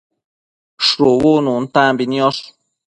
shubu 0.85 1.31
nuntambi 1.43 2.03
niosh 2.11 2.43